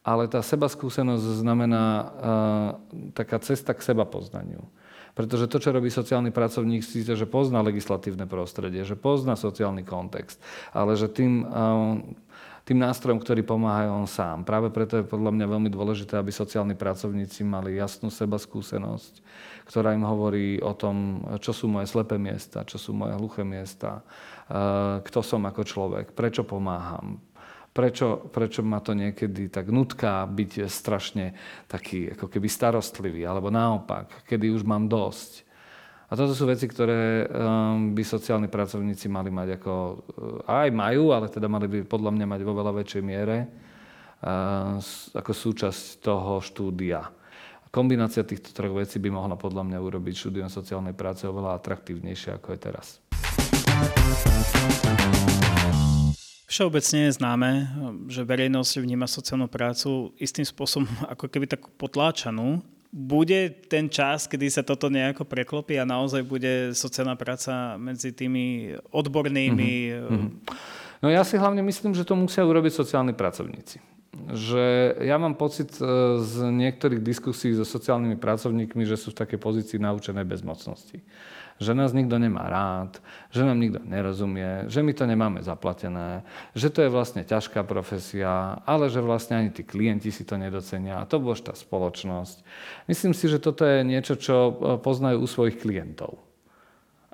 ale 0.06 0.31
tá 0.31 0.40
seba 0.40 0.72
skúsenosť 0.72 1.44
znamená 1.44 1.84
uh, 1.84 2.07
taká 3.12 3.42
cesta 3.42 3.75
k 3.75 3.84
seba 3.84 4.07
poznaniu. 4.07 4.63
Pretože 5.16 5.48
to, 5.48 5.63
čo 5.63 5.72
robí 5.72 5.88
sociálny 5.88 6.36
pracovník, 6.36 6.84
síce, 6.84 7.16
že 7.16 7.24
pozná 7.24 7.63
legislatívne 7.63 8.28
prostredie, 8.28 8.84
že 8.84 9.00
pozná 9.00 9.40
sociálny 9.40 9.88
kontext, 9.88 10.44
ale 10.75 11.00
že 11.00 11.07
tým, 11.07 11.48
tým 12.68 12.78
nástrojom, 12.84 13.24
ktorý 13.24 13.48
pomáha 13.48 13.88
on 13.96 14.12
sám. 14.12 14.44
Práve 14.44 14.68
preto 14.75 15.00
je 15.00 15.07
podľa 15.07 15.31
mňa 15.31 15.46
veľmi 15.48 15.69
dôležité, 15.72 16.19
aby 16.19 16.36
sociálni 16.36 16.75
pracovníci 16.75 17.48
mali 17.48 17.80
jasnú 17.80 18.12
seba 18.12 18.36
skúsenosť, 18.36 19.24
ktorá 19.72 19.96
im 19.96 20.04
hovorí 20.04 20.60
o 20.60 20.75
tom, 20.75 21.24
čo 21.40 21.56
sú 21.56 21.71
moje 21.71 21.88
slepé 21.88 22.19
miesta, 22.19 22.68
čo 22.68 22.76
sú 22.76 22.92
moje 22.92 23.16
hluché 23.16 23.47
miesta, 23.47 24.04
kto 25.02 25.19
som 25.25 25.42
ako 25.49 25.61
človek, 25.66 26.14
prečo 26.14 26.45
pomáham, 26.45 27.18
prečo, 27.75 28.31
prečo 28.31 28.64
ma 28.64 28.80
to 28.80 28.95
niekedy 28.95 29.52
tak 29.52 29.68
nutká 29.68 30.23
byť 30.30 30.69
strašne 30.71 31.35
taký 31.68 32.16
ako 32.16 32.31
keby 32.31 32.47
starostlivý, 32.47 33.28
alebo 33.28 33.52
naopak, 33.52 34.23
kedy 34.23 34.54
už 34.54 34.64
mám 34.64 34.87
dosť. 34.87 35.44
A 36.06 36.14
toto 36.14 36.37
sú 36.37 36.45
veci, 36.45 36.69
ktoré 36.69 37.25
um, 37.25 37.92
by 37.97 38.06
sociálni 38.06 38.45
pracovníci 38.45 39.09
mali 39.09 39.33
mať 39.33 39.57
ako, 39.57 39.73
uh, 40.45 40.61
aj 40.61 40.69
majú, 40.69 41.09
ale 41.09 41.33
teda 41.33 41.49
mali 41.49 41.66
by 41.66 41.78
podľa 41.90 42.14
mňa 42.14 42.25
mať 42.30 42.42
vo 42.45 42.54
veľa 42.54 42.71
väčšej 42.78 43.04
miere 43.04 43.37
uh, 43.42 44.78
ako 45.18 45.31
súčasť 45.33 46.06
toho 46.06 46.37
štúdia. 46.45 47.09
Kombinácia 47.73 48.21
týchto 48.23 48.54
troch 48.56 48.78
vecí 48.78 49.02
by 49.02 49.09
mohla 49.11 49.35
podľa 49.35 49.66
mňa 49.68 49.81
urobiť 49.81 50.14
štúdium 50.16 50.47
sociálnej 50.47 50.95
práce 50.95 51.28
oveľa 51.28 51.59
atraktívnejšie, 51.59 52.37
ako 52.37 52.54
je 52.56 52.59
teraz. 52.61 52.87
Všeobecne 56.56 57.11
je 57.11 57.18
známe, 57.19 57.51
že 58.07 58.23
verejnosť 58.23 58.80
vníma 58.80 59.11
sociálnu 59.11 59.51
prácu 59.51 60.15
istým 60.15 60.47
spôsobom 60.47 60.87
ako 61.13 61.27
keby 61.27 61.51
takú 61.51 61.68
potláčanú. 61.75 62.63
Bude 62.95 63.51
ten 63.68 63.92
čas, 63.92 64.23
kedy 64.23 64.47
sa 64.47 64.63
toto 64.63 64.87
nejako 64.87 65.27
preklopí 65.27 65.75
a 65.75 65.83
naozaj 65.83 66.23
bude 66.23 66.71
sociálna 66.71 67.19
práca 67.19 67.75
medzi 67.75 68.15
tými 68.15 68.71
odbornými... 68.87 69.71
Mm-hmm. 69.99 70.30
No 71.04 71.11
ja 71.11 71.27
si 71.27 71.35
hlavne 71.35 71.59
myslím, 71.59 71.92
že 71.92 72.07
to 72.07 72.15
musia 72.15 72.47
urobiť 72.47 72.71
sociálni 72.71 73.11
pracovníci. 73.11 73.94
Že 74.26 74.98
ja 75.06 75.22
mám 75.22 75.38
pocit 75.38 75.74
e, 75.78 75.86
z 76.22 76.34
niektorých 76.50 77.02
diskusí 77.06 77.54
so 77.54 77.68
sociálnymi 77.68 78.18
pracovníkmi, 78.18 78.84
že 78.86 78.98
sú 78.98 79.14
v 79.14 79.20
takej 79.22 79.40
pozícii 79.40 79.78
naučenej 79.78 80.26
bezmocnosti 80.26 81.04
že 81.56 81.72
nás 81.72 81.96
nikto 81.96 82.20
nemá 82.20 82.52
rád, 82.52 83.00
že 83.32 83.48
nám 83.48 83.56
nikto 83.56 83.80
nerozumie, 83.88 84.68
že 84.68 84.84
my 84.84 84.92
to 84.92 85.08
nemáme 85.08 85.40
zaplatené, 85.40 86.28
že 86.52 86.68
to 86.68 86.84
je 86.84 86.92
vlastne 86.92 87.24
ťažká 87.24 87.64
profesia, 87.64 88.60
ale 88.68 88.92
že 88.92 89.00
vlastne 89.00 89.40
ani 89.40 89.50
tí 89.56 89.64
klienti 89.64 90.12
si 90.12 90.28
to 90.28 90.36
nedocenia 90.36 91.00
a 91.00 91.08
to 91.08 91.16
bož 91.16 91.40
tá 91.48 91.56
spoločnosť. 91.56 92.44
Myslím 92.92 93.16
si, 93.16 93.32
že 93.32 93.40
toto 93.40 93.64
je 93.64 93.88
niečo, 93.88 94.20
čo 94.20 94.36
e, 94.36 94.54
poznajú 94.84 95.24
u 95.24 95.28
svojich 95.28 95.56
klientov. 95.64 96.20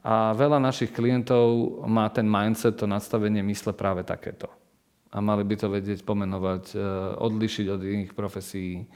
A 0.01 0.33
veľa 0.33 0.57
našich 0.57 0.89
klientov 0.89 1.77
má 1.85 2.09
ten 2.09 2.25
mindset, 2.25 2.81
to 2.81 2.89
nastavenie 2.89 3.45
mysle 3.45 3.77
práve 3.77 4.01
takéto. 4.01 4.49
A 5.11 5.17
mali 5.19 5.43
by 5.43 5.55
to 5.59 5.67
vedieť 5.67 6.07
pomenovať, 6.07 6.63
e, 6.71 6.75
odlišiť 7.19 7.65
od 7.67 7.81
iných 7.83 8.13
profesí, 8.15 8.87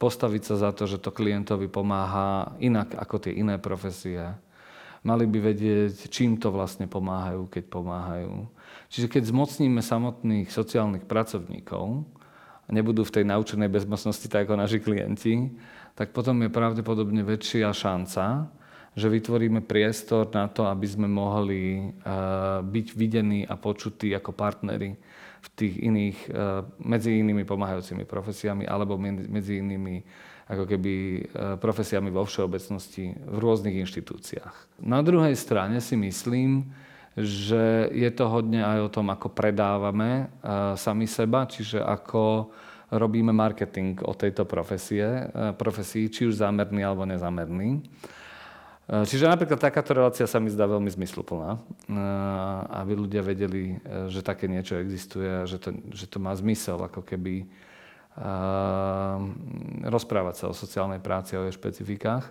postaviť 0.00 0.42
sa 0.42 0.54
za 0.68 0.70
to, 0.72 0.88
že 0.88 1.02
to 1.02 1.12
klientovi 1.12 1.68
pomáha 1.68 2.56
inak 2.62 2.96
ako 2.96 3.28
tie 3.28 3.36
iné 3.36 3.60
profesie. 3.60 4.32
Mali 5.04 5.28
by 5.28 5.38
vedieť, 5.52 6.08
čím 6.08 6.40
to 6.40 6.50
vlastne 6.50 6.88
pomáhajú, 6.88 7.46
keď 7.52 7.64
pomáhajú. 7.68 8.48
Čiže 8.88 9.06
keď 9.12 9.22
zmocníme 9.30 9.84
samotných 9.84 10.48
sociálnych 10.50 11.04
pracovníkov, 11.04 12.08
a 12.68 12.70
nebudú 12.70 13.00
v 13.00 13.14
tej 13.20 13.24
naučenej 13.24 13.72
bezmocnosti 13.72 14.28
tak 14.28 14.44
ako 14.44 14.60
naši 14.60 14.78
klienti, 14.84 15.56
tak 15.96 16.12
potom 16.12 16.44
je 16.44 16.52
pravdepodobne 16.52 17.24
väčšia 17.24 17.72
šanca, 17.72 18.52
že 18.92 19.08
vytvoríme 19.08 19.64
priestor 19.64 20.28
na 20.36 20.52
to, 20.52 20.68
aby 20.68 20.84
sme 20.84 21.08
mohli 21.08 21.88
byť 22.62 22.86
videní 22.92 23.48
a 23.48 23.56
počutí 23.56 24.12
ako 24.12 24.36
partneri 24.36 24.92
v 25.38 25.48
tých 25.54 25.74
iných, 25.78 26.18
medzi 26.82 27.22
inými 27.22 27.46
pomáhajúcimi 27.46 28.02
profesiami 28.02 28.66
alebo 28.66 28.98
medzi 29.00 29.62
inými 29.62 30.02
ako 30.48 30.64
keby 30.64 30.94
profesiami 31.60 32.08
vo 32.08 32.24
všeobecnosti 32.24 33.12
v 33.12 33.36
rôznych 33.36 33.84
inštitúciách. 33.84 34.80
Na 34.80 35.04
druhej 35.04 35.36
strane 35.36 35.76
si 35.84 35.92
myslím, 35.92 36.72
že 37.18 37.92
je 37.92 38.10
to 38.14 38.30
hodne 38.30 38.62
aj 38.64 38.78
o 38.86 38.92
tom, 38.92 39.12
ako 39.12 39.28
predávame 39.34 40.32
sami 40.78 41.04
seba, 41.10 41.44
čiže 41.44 41.82
ako 41.82 42.48
robíme 42.88 43.34
marketing 43.34 44.00
o 44.08 44.16
tejto 44.16 44.48
profesie, 44.48 45.28
profesii, 45.60 46.08
či 46.08 46.24
už 46.24 46.40
zámerný 46.40 46.80
alebo 46.80 47.04
nezámerný. 47.04 47.84
Eh, 48.88 49.04
čiže 49.04 49.28
napríklad 49.28 49.60
takáto 49.60 49.92
relácia 49.92 50.24
sa 50.24 50.40
mi 50.40 50.48
zdá 50.48 50.64
veľmi 50.64 50.88
zmysluplná, 50.88 51.60
eh, 51.60 51.60
aby 52.80 52.92
ľudia 52.96 53.20
vedeli, 53.20 53.76
eh, 53.76 54.08
že 54.08 54.24
také 54.24 54.48
niečo 54.48 54.80
existuje 54.80 55.28
a 55.28 55.44
že 55.44 55.60
to, 55.60 55.76
že 55.92 56.08
to 56.08 56.16
má 56.16 56.32
zmysel 56.32 56.80
ako 56.80 57.04
keby 57.04 57.44
rozprávať 59.86 60.34
sa 60.34 60.44
o 60.50 60.54
sociálnej 60.58 60.98
práci, 60.98 61.38
o 61.38 61.46
jej 61.46 61.54
špecifikách. 61.54 62.26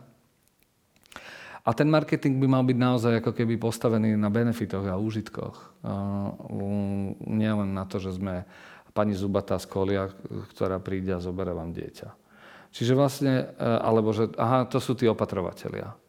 A 1.63 1.69
ten 1.71 1.87
marketing 1.87 2.43
by 2.43 2.47
mal 2.51 2.67
byť 2.67 2.75
naozaj 2.75 3.13
ako 3.23 3.31
keby 3.31 3.55
postavený 3.55 4.19
na 4.19 4.27
benefitoch 4.27 4.83
a 4.83 4.99
úžitkoch. 4.99 5.79
Nielen 7.23 7.71
na 7.71 7.87
to, 7.87 8.03
že 8.03 8.19
sme 8.19 8.43
pani 8.91 9.15
Zubatá 9.15 9.55
z 9.55 9.71
Kolia, 9.71 10.11
ktorá 10.51 10.75
príde 10.83 11.15
a 11.15 11.23
zoberie 11.23 11.55
vám 11.55 11.71
dieťa. 11.71 12.11
Čiže 12.75 12.91
vlastne, 12.91 13.55
alebo 13.55 14.11
že 14.11 14.27
aha, 14.35 14.67
to 14.67 14.83
sú 14.83 14.91
tí 14.91 15.07
opatrovatelia 15.07 15.95
No, 15.95 16.06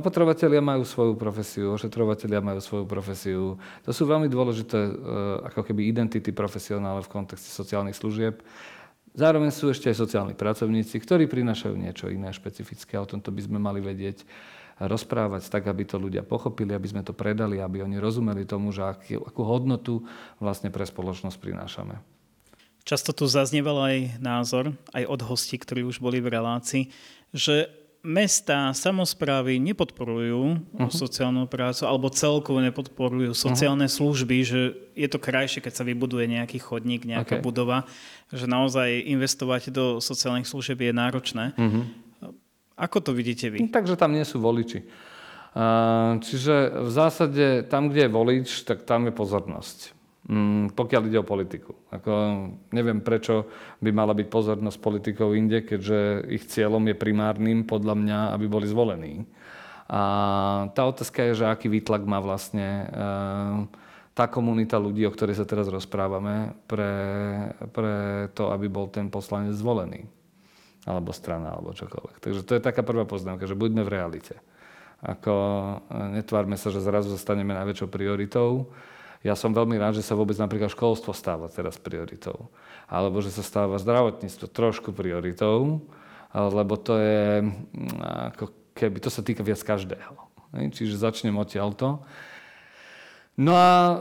opatrovatelia 0.00 0.64
majú 0.64 0.88
svoju 0.88 1.14
profesiu, 1.20 1.76
ošetrovatelia 1.76 2.40
majú 2.40 2.64
svoju 2.64 2.84
profesiu. 2.88 3.60
To 3.84 3.92
sú 3.92 4.08
veľmi 4.08 4.30
dôležité 4.32 4.78
e, 4.78 4.92
ako 5.52 5.68
keby 5.68 5.84
identity 5.92 6.32
profesionále 6.32 7.04
v 7.04 7.12
kontexte 7.12 7.52
sociálnych 7.52 7.98
služieb. 7.98 8.40
Zároveň 9.12 9.52
sú 9.52 9.68
ešte 9.68 9.92
aj 9.92 10.00
sociálni 10.00 10.32
pracovníci, 10.32 10.96
ktorí 10.96 11.28
prinášajú 11.28 11.76
niečo 11.76 12.08
iné, 12.08 12.32
špecifické. 12.32 12.96
O 12.96 13.04
tomto 13.04 13.28
by 13.28 13.44
sme 13.44 13.60
mali 13.60 13.84
vedieť 13.84 14.24
rozprávať 14.80 15.52
tak, 15.52 15.68
aby 15.68 15.84
to 15.84 16.00
ľudia 16.00 16.24
pochopili, 16.24 16.72
aby 16.72 16.88
sme 16.88 17.04
to 17.04 17.12
predali, 17.12 17.60
aby 17.60 17.84
oni 17.84 18.00
rozumeli 18.00 18.48
tomu, 18.48 18.72
že 18.72 18.88
aký, 18.88 19.20
akú 19.20 19.44
hodnotu 19.44 20.02
vlastne 20.40 20.72
pre 20.72 20.88
spoločnosť 20.88 21.36
prinášame. 21.36 22.00
Často 22.82 23.14
tu 23.14 23.30
zaznieval 23.30 23.78
aj 23.78 23.96
názor, 24.18 24.74
aj 24.90 25.04
od 25.06 25.20
hostí, 25.28 25.54
ktorí 25.54 25.86
už 25.86 26.02
boli 26.02 26.18
v 26.18 26.34
relácii, 26.34 26.90
že 27.30 27.70
mesta, 28.02 28.74
samozprávy 28.74 29.62
nepodporujú 29.62 30.58
uh-huh. 30.58 30.90
sociálnu 30.90 31.46
prácu 31.46 31.86
alebo 31.86 32.10
celkovo 32.10 32.58
nepodporujú 32.58 33.30
sociálne 33.30 33.86
uh-huh. 33.86 33.98
služby, 34.02 34.36
že 34.42 34.60
je 34.98 35.08
to 35.08 35.22
krajšie, 35.22 35.62
keď 35.62 35.72
sa 35.80 35.86
vybuduje 35.86 36.26
nejaký 36.26 36.58
chodník, 36.58 37.06
nejaká 37.06 37.38
okay. 37.38 37.46
budova, 37.46 37.86
že 38.34 38.50
naozaj 38.50 39.06
investovať 39.06 39.70
do 39.70 40.02
sociálnych 40.02 40.50
služieb 40.50 40.82
je 40.82 40.92
náročné. 40.92 41.54
Uh-huh. 41.54 41.86
Ako 42.74 42.98
to 42.98 43.14
vidíte 43.14 43.54
vy? 43.54 43.62
No, 43.62 43.70
takže 43.70 43.94
tam 43.94 44.10
nie 44.10 44.26
sú 44.26 44.42
voliči. 44.42 44.82
Čiže 46.18 46.82
v 46.82 46.90
zásade 46.90 47.68
tam, 47.68 47.92
kde 47.92 48.08
je 48.08 48.10
volič, 48.10 48.48
tak 48.64 48.88
tam 48.88 49.06
je 49.06 49.14
pozornosť. 49.14 49.92
Mm, 50.22 50.78
pokiaľ 50.78 51.02
ide 51.10 51.18
o 51.18 51.26
politiku. 51.26 51.74
Ako, 51.90 52.12
neviem, 52.70 53.02
prečo 53.02 53.50
by 53.82 53.90
mala 53.90 54.14
byť 54.14 54.30
pozornosť 54.30 54.78
politikov 54.78 55.34
inde, 55.34 55.66
keďže 55.66 56.30
ich 56.30 56.46
cieľom 56.46 56.86
je 56.86 56.94
primárnym, 56.94 57.66
podľa 57.66 57.98
mňa, 57.98 58.18
aby 58.38 58.46
boli 58.46 58.70
zvolení. 58.70 59.26
A 59.90 60.02
tá 60.78 60.86
otázka 60.86 61.26
je, 61.26 61.42
že 61.42 61.50
aký 61.50 61.66
výtlak 61.66 62.06
má 62.06 62.22
vlastne 62.22 62.86
e, 62.86 62.86
tá 64.14 64.30
komunita 64.30 64.78
ľudí, 64.78 65.02
o 65.10 65.12
ktorej 65.12 65.42
sa 65.42 65.44
teraz 65.44 65.66
rozprávame, 65.66 66.54
pre, 66.70 66.94
pre 67.74 67.94
to, 68.38 68.54
aby 68.54 68.70
bol 68.70 68.86
ten 68.86 69.10
poslanec 69.10 69.58
zvolený. 69.58 70.06
Alebo 70.86 71.10
strana, 71.10 71.58
alebo 71.58 71.74
čokoľvek. 71.74 72.22
Takže 72.22 72.46
to 72.46 72.54
je 72.54 72.62
taká 72.62 72.86
prvá 72.86 73.02
poznámka, 73.10 73.50
že 73.50 73.58
buďme 73.58 73.82
v 73.82 73.90
realite. 73.90 74.38
Ako, 75.02 75.34
e, 75.90 76.22
netvárme 76.22 76.54
sa, 76.54 76.70
že 76.70 76.78
zrazu 76.78 77.10
zostaneme 77.10 77.58
najväčšou 77.58 77.90
prioritou, 77.90 78.70
ja 79.22 79.38
som 79.38 79.54
veľmi 79.54 79.78
rád, 79.78 79.94
že 79.94 80.06
sa 80.06 80.18
vôbec 80.18 80.34
napríklad 80.34 80.74
školstvo 80.74 81.14
stáva 81.14 81.46
teraz 81.46 81.78
prioritou. 81.78 82.50
Alebo 82.90 83.22
že 83.22 83.30
sa 83.30 83.46
stáva 83.46 83.78
zdravotníctvo 83.78 84.50
trošku 84.50 84.90
prioritou, 84.90 85.78
lebo 86.34 86.74
to 86.74 86.98
je 86.98 87.46
mm, 87.46 88.02
ako 88.34 88.50
keby, 88.74 88.98
to 88.98 89.10
sa 89.14 89.22
týka 89.22 89.46
viac 89.46 89.62
každého. 89.62 90.18
Čiže 90.52 91.00
začnem 91.00 91.38
odtiaľto. 91.38 92.02
No 93.32 93.56
a 93.56 93.70
e, 93.72 93.94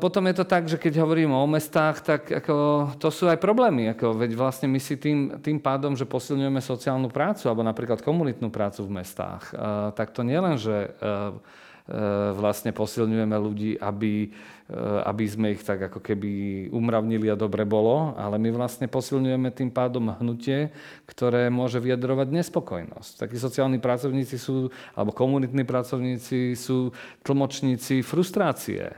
potom 0.00 0.24
je 0.24 0.34
to 0.40 0.48
tak, 0.48 0.64
že 0.64 0.80
keď 0.80 1.04
hovorím 1.04 1.36
o 1.36 1.44
mestách, 1.44 2.00
tak 2.00 2.32
ako, 2.32 2.88
to 2.96 3.12
sú 3.12 3.28
aj 3.28 3.36
problémy. 3.36 3.92
Ako, 3.92 4.16
veď 4.16 4.32
vlastne 4.32 4.64
my 4.64 4.80
si 4.80 4.96
tým, 4.96 5.44
tým 5.44 5.60
pádom, 5.60 5.92
že 5.92 6.08
posilňujeme 6.08 6.62
sociálnu 6.64 7.12
prácu 7.12 7.52
alebo 7.52 7.60
napríklad 7.60 8.00
komunitnú 8.00 8.48
prácu 8.48 8.88
v 8.88 9.04
mestách, 9.04 9.52
e, 9.52 9.92
tak 9.92 10.16
to 10.16 10.24
nielen, 10.24 10.56
že 10.56 10.88
e, 10.88 11.36
E, 11.88 12.36
vlastne 12.36 12.68
posilňujeme 12.68 13.36
ľudí, 13.40 13.80
aby, 13.80 14.28
aby 15.08 15.24
sme 15.24 15.56
ich 15.56 15.64
tak 15.64 15.80
ako 15.88 16.04
keby 16.04 16.28
umravnili 16.76 17.32
a 17.32 17.40
dobre 17.40 17.64
bolo, 17.64 18.12
ale 18.20 18.36
my 18.36 18.52
vlastne 18.52 18.84
posilňujeme 18.84 19.48
tým 19.48 19.72
pádom 19.72 20.12
hnutie, 20.20 20.68
ktoré 21.08 21.48
môže 21.48 21.80
vyjadrovať 21.80 22.28
nespokojnosť. 22.28 23.16
Takí 23.16 23.40
sociálni 23.40 23.80
pracovníci 23.80 24.36
sú, 24.36 24.68
alebo 24.92 25.16
komunitní 25.16 25.64
pracovníci 25.64 26.52
sú 26.52 26.92
tlmočníci 27.24 28.04
frustrácie, 28.04 28.92
e, 28.92 28.96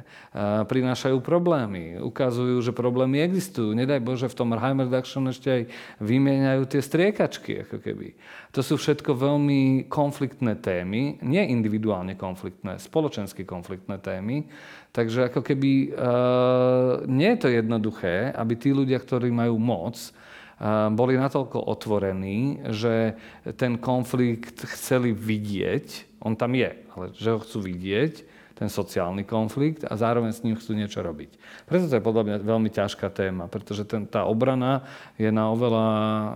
prinášajú 0.67 1.23
problémy, 1.23 2.03
ukazujú, 2.03 2.59
že 2.67 2.75
problémy 2.75 3.23
existujú. 3.23 3.71
Nedaj 3.71 4.03
Bože, 4.03 4.27
v 4.27 4.39
tom 4.43 4.51
harm 4.59 4.83
reduction 4.83 5.31
ešte 5.31 5.49
aj 5.55 5.63
vymieňajú 6.03 6.63
tie 6.67 6.83
striekačky, 6.83 7.63
ako 7.63 7.79
keby. 7.79 8.19
To 8.59 8.67
sú 8.67 8.75
všetko 8.75 9.15
veľmi 9.15 9.87
konfliktné 9.87 10.59
témy, 10.59 11.23
nie 11.23 11.43
individuálne 11.47 12.19
konfliktné, 12.19 12.83
spoločensky 12.83 13.47
konfliktné 13.47 14.03
témy. 14.03 14.51
Takže 14.91 15.31
ako 15.31 15.47
keby 15.47 15.95
uh, 15.95 17.07
nie 17.07 17.31
je 17.35 17.39
to 17.39 17.49
jednoduché, 17.49 18.35
aby 18.35 18.59
tí 18.59 18.75
ľudia, 18.75 18.99
ktorí 18.99 19.31
majú 19.31 19.55
moc, 19.55 19.95
uh, 19.95 20.91
boli 20.91 21.15
natoľko 21.15 21.63
otvorení, 21.63 22.67
že 22.75 23.15
ten 23.55 23.79
konflikt 23.79 24.67
chceli 24.67 25.15
vidieť, 25.15 26.19
on 26.27 26.35
tam 26.35 26.59
je, 26.59 26.75
ale 26.91 27.15
že 27.15 27.31
ho 27.31 27.39
chcú 27.39 27.71
vidieť 27.71 28.15
ten 28.61 28.69
sociálny 28.69 29.25
konflikt 29.25 29.89
a 29.89 29.97
zároveň 29.97 30.37
s 30.37 30.45
ním 30.45 30.53
chcú 30.59 30.77
niečo 30.77 31.01
robiť. 31.01 31.39
Preto 31.65 31.89
to 31.89 31.97
je 31.97 32.05
podľa 32.05 32.23
mňa 32.27 32.37
veľmi 32.45 32.69
ťažká 32.69 33.09
téma, 33.09 33.49
pretože 33.49 33.89
ten, 33.89 34.05
tá 34.05 34.29
obrana 34.29 34.85
je 35.17 35.33
na 35.33 35.49
oveľa 35.49 35.89
uh, 35.89 36.33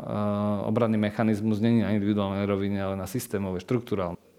obranný 0.71 0.97
mechanizmus, 0.97 1.61
nie 1.61 1.85
na 1.85 1.93
individuálnej 1.93 2.49
rovine, 2.49 2.81
ale 2.81 2.97
na 2.97 3.05
systémovej, 3.05 3.67
štruktúrálnej. 3.67 4.34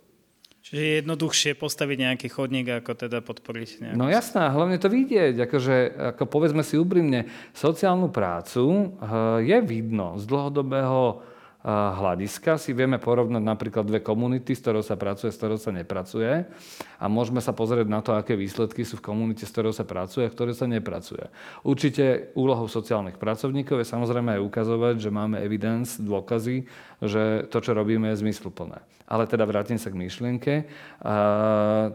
Čiže 0.65 0.81
je 0.81 0.93
jednoduchšie 0.97 1.51
postaviť 1.61 1.97
nejaký 2.09 2.27
chodník, 2.33 2.65
ako 2.81 2.97
teda 2.97 3.21
podporiť 3.21 3.69
nejaký... 3.85 3.97
No 4.01 4.09
jasná, 4.09 4.49
hlavne 4.49 4.81
to 4.81 4.89
vidieť. 4.89 5.45
Akože, 5.45 5.75
ako 6.17 6.25
povedzme 6.25 6.65
si 6.65 6.73
úprimne, 6.81 7.29
sociálnu 7.53 8.09
prácu 8.09 8.97
uh, 8.97 9.37
je 9.45 9.61
vidno 9.61 10.17
z 10.17 10.25
dlhodobého 10.25 11.21
hľadiska 11.65 12.61
si 12.61 12.77
vieme 12.77 13.01
porovnať 13.01 13.41
napríklad 13.41 13.89
dve 13.89 13.97
komunity, 14.05 14.53
s 14.53 14.61
ktorou 14.61 14.85
sa 14.85 14.93
pracuje, 15.01 15.33
s 15.33 15.39
ktorou 15.41 15.57
sa 15.57 15.73
nepracuje 15.73 16.45
a 17.01 17.05
môžeme 17.09 17.41
sa 17.41 17.57
pozrieť 17.57 17.89
na 17.89 18.05
to, 18.05 18.13
aké 18.13 18.37
výsledky 18.37 18.85
sú 18.85 19.01
v 19.01 19.09
komunite, 19.09 19.49
s 19.49 19.53
ktorou 19.53 19.73
sa 19.73 19.81
pracuje 19.81 20.29
a 20.29 20.29
ktoré 20.29 20.53
sa 20.53 20.69
nepracuje. 20.69 21.25
Určite 21.65 22.29
úlohou 22.37 22.69
sociálnych 22.69 23.17
pracovníkov 23.17 23.81
je 23.81 23.89
samozrejme 23.89 24.37
aj 24.37 24.45
ukazovať, 24.45 24.95
že 25.01 25.09
máme 25.09 25.41
evidence, 25.41 25.97
dôkazy, 25.97 26.69
že 27.01 27.49
to, 27.49 27.57
čo 27.57 27.73
robíme, 27.73 28.13
je 28.13 28.21
zmysluplné. 28.21 28.85
Ale 29.09 29.25
teda 29.25 29.49
vrátim 29.49 29.81
sa 29.81 29.89
k 29.89 29.97
myšlienke. 29.97 30.69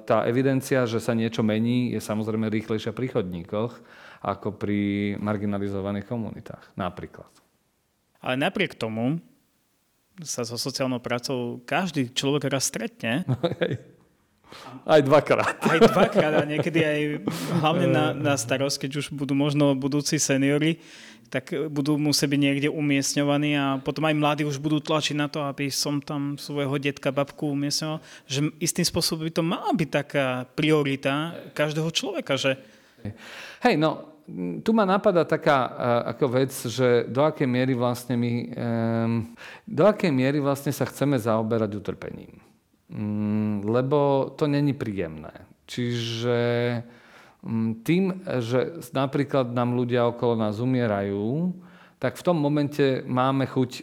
Tá 0.03 0.19
evidencia, 0.27 0.83
že 0.83 0.99
sa 0.99 1.15
niečo 1.15 1.47
mení, 1.47 1.95
je 1.95 2.03
samozrejme 2.03 2.50
rýchlejšia 2.50 2.91
pri 2.91 3.07
chodníkoch 3.15 3.79
ako 4.21 4.59
pri 4.59 5.15
marginalizovaných 5.23 6.11
komunitách. 6.11 6.75
Napríklad. 6.75 7.31
Ale 8.21 8.35
napriek 8.37 8.77
tomu 8.77 9.23
sa 10.25 10.45
so 10.45 10.57
sociálnou 10.57 11.00
prácou 11.03 11.61
každý 11.65 12.12
človek 12.12 12.50
raz 12.50 12.69
stretne. 12.69 13.25
Aj 14.83 14.99
dvakrát. 14.99 15.62
Aj 15.62 15.79
dvakrát 15.79 16.43
a 16.43 16.43
niekedy 16.43 16.83
aj 16.83 17.00
hlavne 17.62 17.87
na, 17.87 18.05
na 18.11 18.35
starosť, 18.35 18.87
keď 18.87 18.91
už 18.99 19.07
budú 19.15 19.31
možno 19.39 19.79
budúci 19.79 20.19
seniory, 20.19 20.83
tak 21.31 21.55
budú 21.71 21.95
musieť 21.95 22.35
byť 22.35 22.41
niekde 22.43 22.69
umiestňovaní 22.75 23.55
a 23.55 23.79
potom 23.79 24.03
aj 24.11 24.19
mladí 24.19 24.43
už 24.43 24.59
budú 24.59 24.83
tlačiť 24.83 25.15
na 25.15 25.31
to, 25.31 25.47
aby 25.47 25.71
som 25.71 26.03
tam 26.03 26.35
svojho 26.35 26.75
detka, 26.83 27.15
babku 27.15 27.55
umiestňoval. 27.55 28.03
Že 28.27 28.50
istým 28.59 28.83
spôsobom 28.83 29.31
by 29.31 29.33
to 29.39 29.43
mala 29.47 29.71
byť 29.71 29.89
taká 29.95 30.27
priorita 30.59 31.39
každého 31.55 31.87
človeka, 31.95 32.35
že... 32.35 32.59
Hej, 33.62 33.79
no, 33.79 34.11
tu 34.63 34.71
ma 34.73 34.85
napadá 34.87 35.27
taká 35.27 35.71
ako 36.15 36.27
vec, 36.41 36.53
že 36.55 37.07
do 37.11 37.27
akej 37.27 37.49
miery 37.49 37.75
vlastne 37.75 38.15
my, 38.15 38.33
do 39.67 39.83
akej 39.87 40.13
miery 40.15 40.39
vlastne 40.39 40.71
sa 40.71 40.87
chceme 40.87 41.19
zaoberať 41.19 41.71
utrpením. 41.77 42.39
Um, 42.91 43.63
lebo 43.63 44.31
to 44.35 44.51
není 44.51 44.75
príjemné. 44.75 45.47
Čiže 45.71 46.39
tým, 47.87 48.03
že 48.43 48.83
napríklad 48.91 49.55
nám 49.55 49.79
ľudia 49.79 50.11
okolo 50.11 50.35
nás 50.35 50.59
umierajú, 50.59 51.55
tak 52.01 52.17
v 52.17 52.25
tom 52.25 52.41
momente 52.41 53.05
máme 53.05 53.45
chuť, 53.45 53.71
e, 53.77 53.83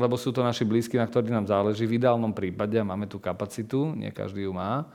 lebo 0.00 0.16
sú 0.16 0.32
to 0.32 0.40
naši 0.40 0.64
blízky, 0.64 0.96
na 0.96 1.04
ktorých 1.04 1.36
nám 1.36 1.46
záleží, 1.46 1.84
v 1.84 2.00
ideálnom 2.00 2.32
prípade, 2.32 2.80
a 2.80 2.84
máme 2.84 3.04
tú 3.06 3.20
kapacitu, 3.20 3.92
nie 3.92 4.08
každý 4.08 4.48
ju 4.48 4.52
má, 4.56 4.88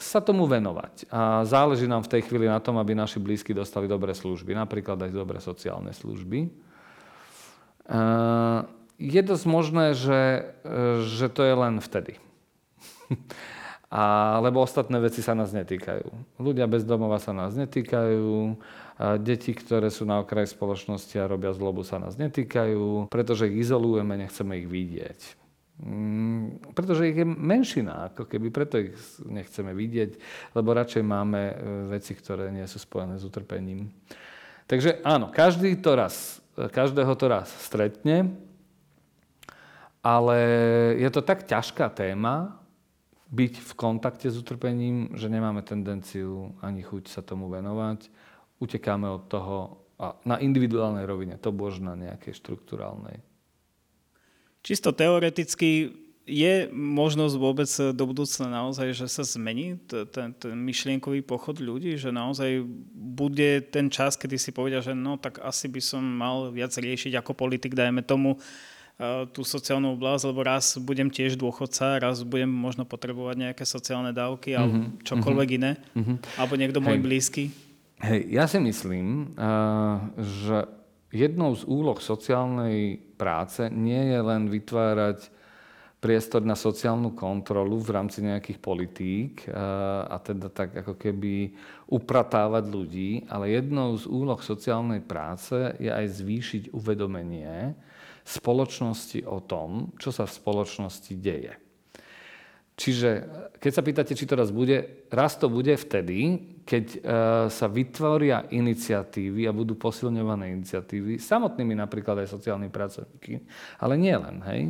sa 0.00 0.18
tomu 0.24 0.48
venovať. 0.48 1.04
A 1.12 1.44
záleží 1.44 1.84
nám 1.84 2.08
v 2.08 2.12
tej 2.16 2.22
chvíli 2.24 2.48
na 2.48 2.56
tom, 2.56 2.80
aby 2.80 2.96
naši 2.96 3.20
blízky 3.20 3.52
dostali 3.52 3.84
dobré 3.84 4.16
služby, 4.16 4.56
napríklad 4.56 4.96
aj 4.96 5.12
dobré 5.12 5.38
sociálne 5.44 5.92
služby. 5.92 6.48
E, 6.48 6.50
je 8.96 9.20
dosť 9.20 9.44
možné, 9.44 9.92
že, 9.92 10.48
že 11.04 11.28
to 11.28 11.44
je 11.44 11.54
len 11.56 11.84
vtedy. 11.84 12.16
A, 13.90 14.38
lebo 14.38 14.62
ostatné 14.62 15.02
veci 15.02 15.18
sa 15.18 15.34
nás 15.34 15.50
netýkajú. 15.50 16.38
Ľudia 16.38 16.70
bez 16.70 16.86
domova 16.86 17.18
sa 17.18 17.34
nás 17.34 17.58
netýkajú, 17.58 18.54
deti, 19.18 19.56
ktoré 19.56 19.88
sú 19.88 20.04
na 20.04 20.20
okraji 20.20 20.52
spoločnosti 20.52 21.16
a 21.16 21.26
robia 21.26 21.56
zlobu, 21.56 21.82
sa 21.82 21.96
nás 21.96 22.20
netýkajú, 22.20 23.08
pretože 23.08 23.48
ich 23.48 23.66
izolujeme, 23.66 24.14
nechceme 24.20 24.60
ich 24.60 24.68
vidieť. 24.68 25.39
Mm, 25.80 26.60
pretože 26.76 27.08
ich 27.08 27.16
je 27.16 27.24
menšina, 27.24 28.12
ako 28.12 28.28
keby 28.28 28.52
preto 28.52 28.76
ich 28.76 28.92
nechceme 29.24 29.72
vidieť, 29.72 30.20
lebo 30.52 30.76
radšej 30.76 31.00
máme 31.00 31.40
e, 31.40 31.54
veci, 31.88 32.12
ktoré 32.12 32.52
nie 32.52 32.68
sú 32.68 32.76
spojené 32.76 33.16
s 33.16 33.24
utrpením. 33.24 33.88
Takže 34.68 35.00
áno, 35.00 35.32
každý 35.32 35.72
to 35.80 35.96
raz, 35.96 36.44
každého 36.52 37.16
to 37.16 37.26
raz 37.32 37.48
stretne, 37.64 38.36
ale 40.04 40.36
je 41.00 41.08
to 41.08 41.24
tak 41.24 41.48
ťažká 41.48 41.88
téma, 41.96 42.60
byť 43.30 43.52
v 43.62 43.72
kontakte 43.78 44.26
s 44.28 44.36
utrpením, 44.36 45.14
že 45.14 45.32
nemáme 45.32 45.62
tendenciu 45.62 46.52
ani 46.60 46.82
chuť 46.82 47.08
sa 47.08 47.22
tomu 47.22 47.46
venovať. 47.46 48.10
Utekáme 48.58 49.06
od 49.06 49.22
toho 49.30 49.80
a 50.00 50.16
na 50.24 50.40
individuálnej 50.40 51.04
rovine, 51.04 51.36
to 51.36 51.52
bož 51.52 51.78
na 51.78 51.92
nejakej 51.92 52.32
štruktúrálnej. 52.32 53.20
Čisto 54.60 54.92
teoreticky 54.92 55.96
je 56.30 56.70
možnosť 56.70 57.34
vôbec 57.40 57.66
do 57.96 58.04
budúcna 58.06 58.46
naozaj, 58.46 58.94
že 58.94 59.06
sa 59.10 59.26
zmení 59.26 59.82
ten, 60.14 60.30
ten 60.36 60.54
myšlienkový 60.54 61.26
pochod 61.26 61.58
ľudí, 61.58 61.98
že 61.98 62.14
naozaj 62.14 62.62
bude 62.94 63.66
ten 63.72 63.90
čas, 63.90 64.14
kedy 64.14 64.38
si 64.38 64.54
povedia, 64.54 64.78
že 64.78 64.94
no 64.94 65.18
tak 65.18 65.42
asi 65.42 65.66
by 65.66 65.80
som 65.82 66.04
mal 66.04 66.54
viac 66.54 66.70
riešiť 66.70 67.18
ako 67.18 67.34
politik, 67.34 67.74
dajme 67.74 68.06
tomu, 68.06 68.38
tú 69.32 69.40
sociálnu 69.48 69.96
oblasť, 69.96 70.28
lebo 70.28 70.44
raz 70.44 70.76
budem 70.76 71.08
tiež 71.08 71.40
dôchodca, 71.40 71.96
raz 71.96 72.20
budem 72.20 72.52
možno 72.52 72.84
potrebovať 72.84 73.48
nejaké 73.48 73.64
sociálne 73.64 74.12
dávky 74.12 74.52
alebo 74.52 74.76
mm-hmm. 74.76 75.00
čokoľvek 75.08 75.48
mm-hmm. 75.48 75.64
iné, 75.64 75.72
mm-hmm. 75.96 76.16
alebo 76.36 76.54
niekto 76.60 76.84
môj 76.84 77.00
blízky. 77.00 77.48
Hej, 78.00 78.28
ja 78.28 78.44
si 78.44 78.60
myslím, 78.60 79.36
že 80.20 80.68
jednou 81.10 81.54
z 81.54 81.66
úloh 81.66 81.98
sociálnej 81.98 82.98
práce 83.18 83.66
nie 83.70 84.14
je 84.14 84.20
len 84.22 84.46
vytvárať 84.46 85.30
priestor 86.00 86.40
na 86.40 86.56
sociálnu 86.56 87.12
kontrolu 87.12 87.76
v 87.76 87.92
rámci 87.92 88.24
nejakých 88.24 88.56
politík 88.56 89.44
a 90.08 90.16
teda 90.16 90.48
tak 90.48 90.72
ako 90.80 90.96
keby 90.96 91.52
upratávať 91.92 92.64
ľudí, 92.72 93.10
ale 93.28 93.52
jednou 93.52 93.92
z 94.00 94.08
úloh 94.08 94.40
sociálnej 94.40 95.04
práce 95.04 95.52
je 95.76 95.92
aj 95.92 96.06
zvýšiť 96.08 96.62
uvedomenie, 96.72 97.76
spoločnosti 98.24 99.28
o 99.28 99.44
tom, 99.44 99.92
čo 100.00 100.08
sa 100.08 100.24
v 100.24 100.32
spoločnosti 100.40 101.12
deje. 101.20 101.52
Čiže 102.80 103.10
keď 103.60 103.72
sa 103.76 103.84
pýtate, 103.84 104.16
či 104.16 104.24
to 104.24 104.40
raz 104.40 104.48
bude, 104.48 105.04
raz 105.12 105.36
to 105.36 105.52
bude 105.52 105.76
vtedy, 105.76 106.40
keď 106.64 106.84
e, 106.88 106.98
sa 107.52 107.68
vytvoria 107.68 108.48
iniciatívy 108.48 109.44
a 109.44 109.52
budú 109.52 109.76
posilňované 109.76 110.56
iniciatívy, 110.56 111.20
samotnými 111.20 111.76
napríklad 111.76 112.24
aj 112.24 112.32
sociálni 112.32 112.72
pracovníky, 112.72 113.44
ale 113.84 114.00
nie 114.00 114.16
len, 114.16 114.40
hej. 114.48 114.60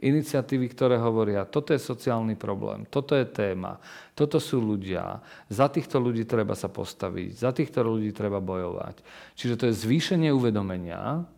Iniciatívy, 0.00 0.72
ktoré 0.72 0.96
hovoria, 0.96 1.44
toto 1.44 1.76
je 1.76 1.80
sociálny 1.84 2.40
problém, 2.40 2.88
toto 2.88 3.12
je 3.12 3.28
téma, 3.28 3.76
toto 4.16 4.40
sú 4.40 4.64
ľudia, 4.64 5.20
za 5.52 5.68
týchto 5.68 6.00
ľudí 6.00 6.24
treba 6.24 6.56
sa 6.56 6.72
postaviť, 6.72 7.36
za 7.36 7.52
týchto 7.52 7.84
ľudí 7.84 8.16
treba 8.16 8.40
bojovať. 8.40 9.04
Čiže 9.36 9.58
to 9.60 9.64
je 9.68 9.76
zvýšenie 9.76 10.32
uvedomenia 10.32 11.28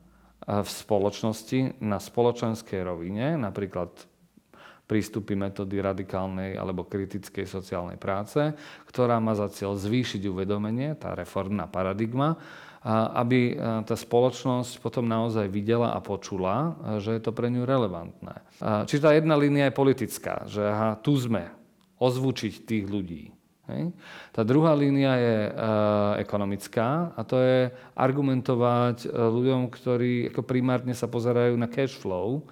v 0.47 0.69
spoločnosti 0.71 1.83
na 1.83 1.99
spoločenskej 1.99 2.87
rovine, 2.87 3.35
napríklad 3.35 4.14
prístupy 4.85 5.33
metódy 5.33 5.81
radikálnej 5.81 6.61
alebo 6.61 6.85
kritickej 6.85 7.49
sociálnej 7.49 7.97
práce, 7.97 8.53
ktorá 8.85 9.17
má 9.17 9.33
za 9.33 9.49
cieľ 9.49 9.81
zvýšiť 9.81 10.29
uvedomenie, 10.29 10.93
tá 11.01 11.17
reformná 11.17 11.65
paradigma, 11.65 12.37
aby 13.17 13.57
tá 13.89 13.97
spoločnosť 13.97 14.77
potom 14.85 15.09
naozaj 15.09 15.49
videla 15.49 15.97
a 15.97 16.05
počula, 16.05 16.77
že 17.01 17.17
je 17.17 17.21
to 17.25 17.33
pre 17.33 17.49
ňu 17.49 17.65
relevantné. 17.65 18.45
Čiže 18.61 19.01
tá 19.01 19.11
jedna 19.17 19.41
línia 19.41 19.73
je 19.73 19.79
politická, 19.81 20.45
že 20.45 20.61
aha, 20.61 21.01
tu 21.01 21.17
sme, 21.17 21.49
ozvučiť 21.97 22.69
tých 22.69 22.85
ľudí. 22.85 23.33
Hej. 23.65 23.97
Tá 24.29 24.45
druhá 24.45 24.77
línia 24.77 25.17
je 25.17 25.37
e, 25.49 25.51
ekonomická 26.21 27.17
a 27.17 27.25
to 27.25 27.41
je 27.41 27.73
argumentovať 27.97 29.09
e, 29.09 29.17
ľuďom, 29.17 29.73
ktorí 29.73 30.29
ako 30.29 30.45
primárne 30.45 30.93
sa 30.93 31.09
pozerajú 31.09 31.57
na 31.57 31.65
cash 31.65 31.97
flow, 31.97 32.45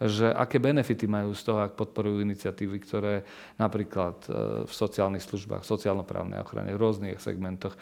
že 0.00 0.32
aké 0.32 0.56
benefity 0.56 1.04
majú 1.04 1.36
z 1.36 1.44
toho, 1.44 1.60
ak 1.60 1.76
podporujú 1.76 2.24
iniciatívy, 2.24 2.76
ktoré 2.80 3.14
napríklad 3.60 4.16
e, 4.24 4.28
v 4.64 4.72
sociálnych 4.72 5.20
službách, 5.20 5.60
sociálno-právnej 5.60 6.40
ochrane, 6.40 6.72
v 6.72 6.80
rôznych 6.80 7.20
segmentoch 7.20 7.76
e, 7.76 7.78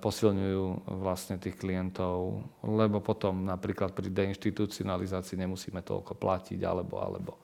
posilňujú 0.00 0.88
vlastne 1.04 1.36
tých 1.36 1.60
klientov, 1.60 2.48
lebo 2.64 3.04
potom 3.04 3.44
napríklad 3.44 3.92
pri 3.92 4.08
deinstitucionalizácii 4.08 5.36
nemusíme 5.36 5.84
toľko 5.84 6.16
platiť, 6.16 6.64
alebo, 6.64 6.96
alebo. 6.96 7.36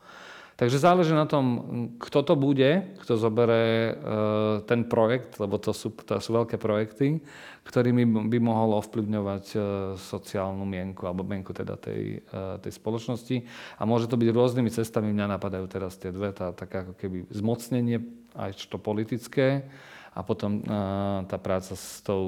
Takže 0.55 0.79
záleží 0.79 1.11
na 1.11 1.27
tom, 1.27 1.45
kto 1.99 2.23
to 2.23 2.35
bude, 2.39 2.95
kto 3.03 3.19
zoberie 3.19 3.91
e, 3.91 3.95
ten 4.71 4.87
projekt, 4.87 5.43
lebo 5.43 5.59
to 5.59 5.75
sú, 5.75 5.91
to 5.91 6.23
sú 6.23 6.31
veľké 6.31 6.63
projekty, 6.63 7.19
ktorými 7.67 8.31
by 8.31 8.39
mohol 8.39 8.79
ovplyvňovať 8.79 9.45
e, 9.51 9.59
sociálnu 9.99 10.63
mienku 10.63 11.11
alebo 11.11 11.27
mienku 11.27 11.51
teda 11.51 11.75
tej, 11.75 12.23
e, 12.23 12.63
tej 12.63 12.71
spoločnosti. 12.71 13.43
A 13.79 13.83
môže 13.83 14.07
to 14.07 14.15
byť 14.15 14.31
rôznymi 14.31 14.71
cestami. 14.71 15.11
Mňa 15.11 15.35
napadajú 15.35 15.67
teraz 15.67 15.99
tie 15.99 16.15
dve, 16.15 16.31
tá 16.31 16.55
taká 16.55 16.87
ako 16.87 16.95
keby 17.03 17.27
zmocnenie, 17.35 18.07
aj 18.39 18.55
to 18.71 18.79
politické, 18.79 19.67
a 20.15 20.23
potom 20.23 20.63
tá 21.27 21.37
práca 21.43 21.75
s 21.75 21.99
tou, 21.99 22.23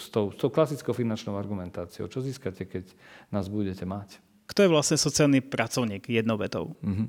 s, 0.00 0.08
tou, 0.08 0.32
s 0.32 0.40
tou 0.40 0.48
klasickou 0.48 0.96
finančnou 0.96 1.36
argumentáciou. 1.36 2.08
Čo 2.08 2.24
získate, 2.24 2.64
keď 2.64 2.88
nás 3.28 3.52
budete 3.52 3.84
mať? 3.84 4.16
Kto 4.58 4.66
je 4.66 4.74
vlastne 4.74 4.98
sociálny 4.98 5.38
pracovník 5.38 6.10
jednou 6.10 6.34
vetou? 6.34 6.74
Mm-hmm. 6.82 7.08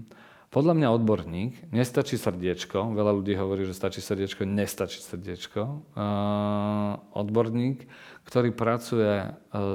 Podľa 0.54 0.74
mňa 0.78 0.88
odborník, 0.94 1.74
nestačí 1.74 2.14
srdiečko, 2.14 2.94
veľa 2.94 3.10
ľudí 3.10 3.34
hovorí, 3.34 3.66
že 3.66 3.74
stačí 3.74 4.06
srdiečko, 4.06 4.46
nestačí 4.46 5.02
srdiečko. 5.02 5.82
Uh, 5.98 7.02
odborník, 7.18 7.90
ktorý 8.30 8.54
pracuje 8.54 9.26
e, 9.26 9.30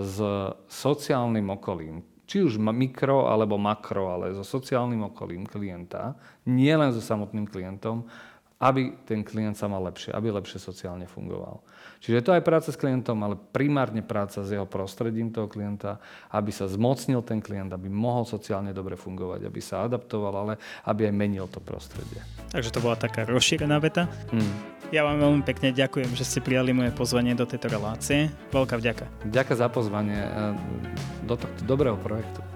s 0.07 0.19
sociálnym 0.71 1.51
okolím, 1.51 2.07
či 2.31 2.47
už 2.47 2.63
mikro 2.63 3.27
alebo 3.27 3.59
makro, 3.59 4.15
ale 4.15 4.39
so 4.39 4.47
sociálnym 4.47 5.11
okolím 5.11 5.43
klienta, 5.43 6.15
nie 6.47 6.71
len 6.71 6.95
so 6.95 7.03
samotným 7.03 7.51
klientom, 7.51 8.07
aby 8.65 8.97
ten 9.05 9.21
klient 9.21 9.61
sa 9.61 9.69
mal 9.69 9.85
lepšie, 9.85 10.17
aby 10.17 10.33
lepšie 10.33 10.57
sociálne 10.57 11.05
fungoval. 11.05 11.61
Čiže 12.01 12.17
je 12.17 12.25
to 12.25 12.33
aj 12.33 12.43
práca 12.45 12.69
s 12.73 12.81
klientom, 12.81 13.21
ale 13.21 13.37
primárne 13.37 14.01
práca 14.01 14.41
s 14.41 14.49
jeho 14.49 14.65
prostredím 14.65 15.29
toho 15.29 15.49
klienta, 15.49 16.01
aby 16.33 16.49
sa 16.49 16.65
zmocnil 16.65 17.21
ten 17.21 17.45
klient, 17.45 17.77
aby 17.77 17.93
mohol 17.93 18.25
sociálne 18.25 18.73
dobre 18.73 18.97
fungovať, 18.97 19.45
aby 19.45 19.61
sa 19.61 19.85
adaptoval, 19.85 20.33
ale 20.33 20.53
aby 20.89 21.13
aj 21.13 21.15
menil 21.17 21.45
to 21.53 21.61
prostredie. 21.61 22.25
Takže 22.57 22.73
to 22.73 22.81
bola 22.81 22.97
taká 22.97 23.29
rozšírená 23.29 23.77
veta. 23.85 24.09
Hmm. 24.33 24.53
Ja 24.93 25.05
vám 25.05 25.21
veľmi 25.21 25.43
pekne 25.45 25.73
ďakujem, 25.73 26.13
že 26.17 26.25
ste 26.25 26.41
prijali 26.45 26.73
moje 26.73 26.93
pozvanie 26.93 27.37
do 27.37 27.45
tejto 27.45 27.69
relácie. 27.69 28.33
Veľká 28.53 28.81
vďaka. 28.81 29.05
Ďakujem 29.29 29.59
za 29.61 29.69
pozvanie 29.69 30.21
eh, 30.25 30.57
do 31.25 31.37
tohto 31.37 31.61
dobrého 31.69 31.97
projektu. 32.01 32.54